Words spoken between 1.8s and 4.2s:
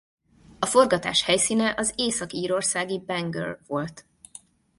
észak-írországi Bangor volt.